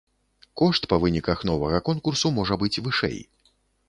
Кошт 0.61 0.87
па 0.93 0.97
выніках 1.03 1.43
новага 1.49 1.81
конкурсу 1.89 2.31
можа 2.39 2.57
быць 2.63 2.81
вышэй. 2.89 3.21